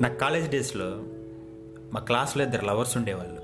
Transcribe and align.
నా 0.00 0.08
కాలేజ్ 0.08 0.50
డేస్లో 0.50 1.02
మా 1.92 2.00
క్లాస్లో 2.00 2.44
ఇద్దరు 2.44 2.64
లవర్స్ 2.64 2.96
ఉండేవాళ్ళు. 2.96 3.42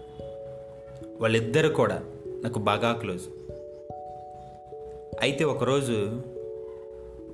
వాళ్ళిద్దరు 1.20 1.68
కూడా 1.68 2.02
నాకు 2.44 2.58
బాగా 2.58 2.92
క్లోజ్. 2.92 3.22
అయితే 5.20 5.44
ఒకరోజు 5.44 6.22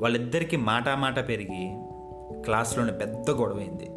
వాళ్ళిద్దరికీ 0.01 0.57
మాట 0.57 0.89
మాట 0.89 1.29
పెరిగి 1.29 1.79
క్లాస్లోనే 2.43 2.93
పెద్ద 2.93 3.31
గొడవైంది. 3.31 3.91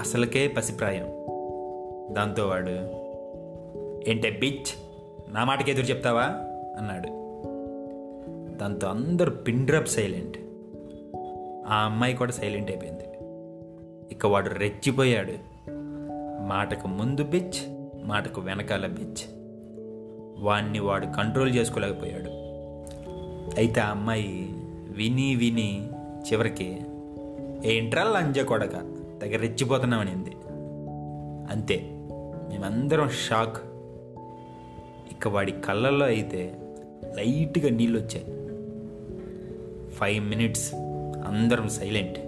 అసలుకే 0.00 0.48
పసిప్రాయం. 0.48 1.06
దాంతో 2.14 2.48
వాడు 2.48 2.70
ఏంటే 4.10 4.30
బిచ్ 4.30 4.82
నా 5.34 5.44
మాటకి 5.44 5.70
ఎదురు 5.70 5.86
చెప్తావా? 5.86 6.22
అన్నాడు. 6.78 7.20
దాంతో 8.56 8.86
అందరూ 8.86 9.30
పిండ్రప్ 9.30 9.88
సైలెంట్. 9.88 10.38
ఆ 11.68 11.84
అమ్మాయి 11.84 12.16
కూడా 12.16 12.32
సైలెంట్ 12.32 12.70
అయిపోయింది. 12.70 13.04
ఇక 14.20 14.26
వాడు 14.26 14.48
రెచ్చిపోయాడు. 14.48 15.32
మాటకు 16.48 16.88
ముందు 16.88 17.24
బిచ్ 17.24 17.60
మాటకు 18.04 18.40
వెనకాల 18.40 18.86
బిచ్ 18.86 19.24
వాణ్ణి 20.38 20.78
వాడు 20.78 21.06
కంట్రోల్ 21.06 21.54
చేసుకోలేకపోయాడు. 21.54 22.30
అయితే 23.56 23.80
ఆ 23.80 23.90
అమ్మాయి 23.90 24.54
విని 24.90 25.34
విని 25.34 25.88
చివరికి 26.32 26.80
ఏంట్రా 27.64 28.02
లంజ 28.04 28.38
కొడక? 28.38 28.72
తెగ 29.20 29.36
రెచ్చిపోతున్నామనింది 29.36 30.32
అంతే. 31.52 31.76
మేమందరం 32.50 33.08
షాక్ 33.08 33.56
ఇక 35.12 35.28
వాడి 35.28 35.52
కళ్ళల్లో 35.52 36.06
అయితే 36.06 36.60
లైట్గా 37.14 37.70
నీళ్ళు 37.70 37.98
వచ్చాయి 37.98 38.24
ఫైవ్ 39.90 40.24
మినిట్స్ 40.24 40.74
అందరం 41.26 41.68
సైలెంట్ 41.68 42.18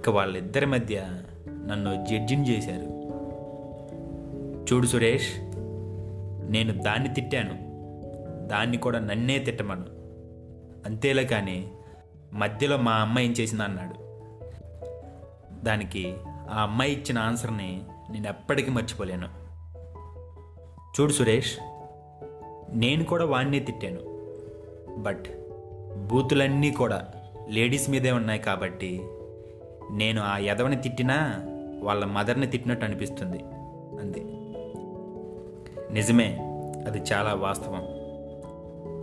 ఇక 0.00 0.08
వాళ్ళిద్దరి 0.08 0.66
మధ్య 0.66 1.02
నన్ను 1.66 2.06
జడ్జిని 2.06 2.50
చేశారు. 2.50 3.00
చూడు 4.64 4.86
సురేష్ 4.86 5.32
నేను 6.52 6.82
దాన్ని 6.82 7.14
తిట్టాను. 7.14 7.52
దాన్ని 8.48 8.76
కూడా 8.76 8.98
నన్నే 8.98 9.38
తిట్టమను. 9.38 9.84
అంతేలే 10.86 11.24
కానీ 11.24 11.70
మధ్యలో 12.32 12.76
మా 12.76 12.92
అమ్మాయి 12.92 13.26
ఏం 13.26 13.32
చేసింది 13.32 13.62
అన్నాడు. 13.62 13.94
దానికి 15.64 16.14
ఆ 16.50 16.62
అమ్మాయి 16.62 16.92
ఇచ్చిన 16.92 17.18
ఆన్సర్ని 17.18 17.82
నేను 18.10 18.28
ఎప్పటికీ 18.28 18.70
మర్చిపోలేను. 18.70 19.28
చూడు 21.00 21.12
సురేష్ 21.12 21.58
నేను 22.72 23.04
కూడా 23.04 23.24
వాడినే 23.24 23.58
తిట్టాను. 23.58 24.00
బట్ 24.98 25.24
బూతులన్నీ 26.08 26.70
కూడా 26.70 27.08
లేడీస్ 27.48 27.90
మీదే 27.90 28.10
ఉన్నాయి 28.10 28.40
కాబట్టి 28.40 29.02
నేను 29.90 30.22
ఆ 30.22 30.38
ఎదవని 30.38 30.76
తిట్టినా 30.76 31.40
వాళ్ళ 31.82 32.04
మదర్ని 32.04 32.46
తిట్టినట్టు 32.46 32.84
అనిపిస్తుంది. 32.84 33.44
అంతే. 34.00 34.20
నిజమే 35.92 36.38
అది 36.86 36.98
చాలా 37.12 37.34
వాస్తవం. 37.34 37.82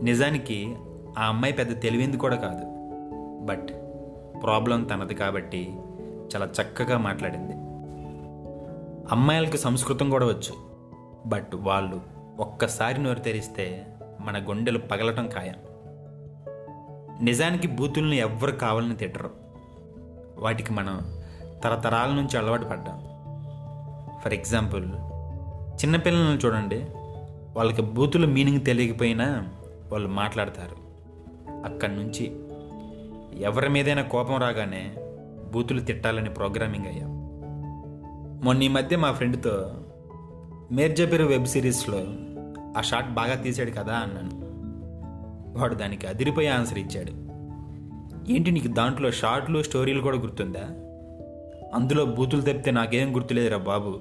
నిజానికి 0.06 0.76
ఆ 1.18 1.26
అమ్మాయి 1.26 1.54
పెద్ద 1.54 1.82
తెలివింది 1.82 2.18
కూడా 2.18 2.36
కాదు. 2.36 2.66
బట్ 3.46 3.68
ప్రాబ్లం 4.44 4.84
తనది 4.84 5.16
కాబట్టి 5.16 5.76
చాలా 6.36 6.50
చక్కగా 6.62 6.98
మాట్లాడింది. 6.98 7.54
అమ్మాయిలకి 9.12 9.58
సంస్కృతం 9.58 10.10
కూడా 10.10 10.26
వచ్చు. 10.26 10.54
బట్ 11.26 11.56
వాళ్ళు 11.56 12.02
ఒక్కసారి 12.40 13.04
నోరు 13.04 13.20
తెరిస్తే 13.20 13.88
మన 14.22 14.50
గుండెలు 14.50 14.80
పగలటం 14.80 15.28
ఖాయం. 15.28 15.56
నిజానికి 17.26 17.68
బూతుల్ని 17.68 18.18
ఎవ్వరు 18.18 18.52
కావాలని 18.52 18.96
తిట్టరు. 18.96 19.47
వాటికి 20.40 20.74
మనం 20.74 21.02
తరతరాల 21.64 22.10
నుంచి 22.10 22.38
అలవాటు 22.38 22.66
పడ్డాం. 22.66 23.00
ఫర్ 24.22 24.34
ఎగ్జాంపుల్ 24.34 24.86
చిన్నపిల్లలను 25.82 26.40
చూడండి. 26.46 26.86
వాళ్ళకి 27.56 27.82
బూతుల 27.82 28.26
మీనింగ్ 28.26 28.66
తెలియకపోయినా 28.66 29.48
వాళ్ళు 29.92 30.10
మాట్లాడతారు. 30.10 30.88
అక్కడి 31.66 31.96
నుంచి 31.96 32.40
ఎవరి 33.44 33.70
మీదైనా 33.70 34.02
కోపం 34.02 34.38
రాగానే 34.38 34.96
బూతులు 35.52 35.80
తిట్టాలని 35.80 36.30
ప్రోగ్రామింగ్ 36.30 36.86
అయ్యాం. 36.86 37.10
మొన్న 38.44 38.64
ఈ 38.64 38.68
మధ్య 38.68 38.98
మా 38.98 39.12
ఫ్రెండ్తో 39.12 39.72
మేర్జపేరు 40.72 41.24
వెబ్ 41.24 41.46
సిరీస్లో 41.46 42.06
ఆ 42.78 42.82
షాట్ 42.82 43.10
బాగా 43.10 43.36
తీశాడు 43.36 43.72
కదా 43.72 43.94
అన్నాను. 43.94 44.48
వాడు 45.60 45.76
దానికి 45.76 46.08
అదిరిపోయి 46.08 46.48
ఆన్సర్ 46.48 46.80
ఇచ్చాడు. 46.80 47.27
ఏంటి 48.30 48.52
నీకు 48.52 48.68
దాంట్లో 48.68 49.12
షార్ట్లు 49.12 49.64
స్టోరీలు 49.64 50.02
కూడా 50.02 50.18
గుర్తుందా? 50.18 50.64
అందులో 51.74 52.06
బూతులు 52.06 52.42
తప్పితే 52.42 52.72
నాకేం 52.72 53.16
గుర్తులేదురా 53.16 53.58
బాబు. 53.58 54.00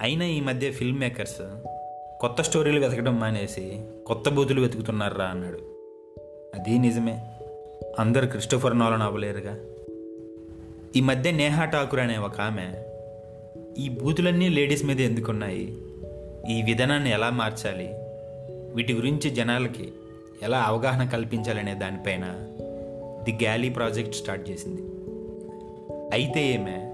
అయినా 0.00 0.24
ఈ 0.24 0.40
మధ్య 0.40 0.70
ఫిల్మ్ 0.70 0.98
మేకర్స్ 0.98 1.42
కొత్త 2.20 2.42
స్టోరీలు 2.42 2.80
వెతకడం 2.80 3.20
మానేసి 3.20 3.82
కొత్త 4.06 4.28
బూతులు 4.28 4.60
వెతుకుతున్నారా 4.60 5.24
అన్నాడు. 5.24 5.58
అది 6.54 6.78
నిజమే. 6.78 7.26
అందరు 7.98 8.26
క్రిస్టోఫర్ 8.26 8.78
నోలన్ 8.78 9.02
అవ్వలేరుగా. 9.02 9.58
ఈ 10.96 11.00
మధ్య 11.00 11.30
నేహా 11.30 11.64
ఠాకూర్ 11.64 12.00
అనే 12.00 12.18
ఒక 12.18 12.40
ఆమె 12.40 12.84
ఈ 13.78 13.88
బూతులన్నీ 13.88 14.48
లేడీస్ 14.48 14.84
మీద 14.84 15.00
ఎందుకున్నాయి? 15.00 15.78
ఈ 16.50 16.62
విధానాన్ని 16.62 17.10
ఎలా 17.10 17.30
మార్చాలి? 17.30 17.88
వీటి 18.74 18.92
గురించి 18.92 19.30
జనాలకి 19.30 19.92
ఎలా 20.42 20.58
అవగాహన 20.58 21.08
కల్పించాలనే 21.08 21.74
దానిపైన 21.74 22.24
ది 23.28 23.44
గ్యాలీ 23.44 23.68
ప్రాజెక్ట్ 23.68 24.14
స్టార్ట్ 24.14 24.50
చేసింది. 24.50 24.82
అయితే 26.12 26.46
ఏమే 26.46 26.92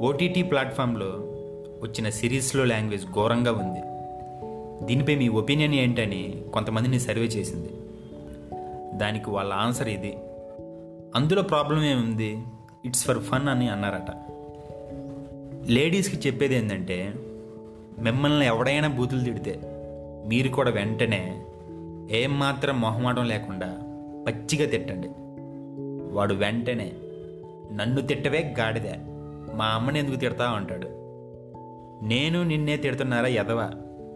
ఓటీటీ 0.00 0.42
ప్లాట్ఫామ్లో 0.42 1.06
వచ్చిన 1.82 2.10
సిరీస్లో 2.10 2.64
లాంగ్వేజ్ 2.64 3.06
ఘోరంగా 3.06 3.52
ఉంది. 3.52 3.80
దీనిపై 4.86 5.16
మీ 5.16 5.28
ఒపీనియన్ 5.28 5.74
ఏంటని 5.74 6.44
కొంతమందిని 6.52 7.00
సర్వే 7.00 7.24
చేసింది. 7.24 7.68
దానికి 8.98 9.30
వాళ్ళ 9.30 9.52
ఆన్సర్ 9.52 9.88
ఇది. 9.88 10.18
అందులో 11.14 11.42
ప్రాబ్లం 11.42 11.84
ఏముంది? 11.84 12.38
ఇట్స్ 12.84 13.04
ఫర్ 13.04 13.18
ఫన్ 13.18 13.48
అని 13.48 13.68
అన్నారట. 13.68 14.10
లేడీస్కి 15.70 16.28
చెప్పేది 16.28 16.54
ఏంటంటే 16.54 17.12
మిమ్మల్ని 17.98 18.46
ఎవడైనా 18.46 18.88
బూతులు 18.88 19.24
తిడితే 19.24 19.60
మీరు 20.26 20.48
కూడా 20.48 20.70
వెంటనే 20.70 21.44
ఏం 22.10 22.38
మాత్రం 22.38 22.80
మొహమాటం 22.80 23.28
లేకుండా 23.28 23.78
పచ్చిగా 24.26 24.70
తిట్టండి. 24.70 25.08
వాడు 26.14 26.34
వెంటనే 26.34 26.92
నన్ను 27.72 28.00
తిట్టవే 28.00 28.54
గాడిదే. 28.58 28.94
మా 29.54 29.66
అమ్మని 29.66 29.98
ఎందుకు 29.98 30.16
తిడతా 30.16 30.44
అంటాడు. 30.50 30.88
నేను 32.06 32.42
నిన్నే 32.42 32.76
తిడుతున్నారా 32.76 33.26
ఎదవా 33.26 33.70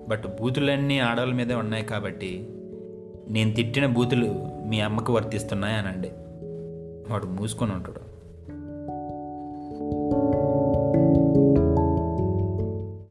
బట్ 0.08 0.22
బూతులన్నీ 0.40 0.98
ఆడవాళ్ళ 0.98 1.34
మీదే 1.34 1.54
ఉన్నాయి 1.54 1.84
కాబట్టి 1.84 2.48
నేను 3.28 3.52
తిట్టిన 3.52 3.86
బూతులు 3.86 4.28
మీ 4.66 4.80
అమ్మకు 4.80 5.12
వర్తిస్తున్నాయి 5.12 5.76
అనండి 5.76 6.10
వాడు 7.12 7.26
మూసుకొని 7.26 7.72
ఉంటాడు. 7.72 8.17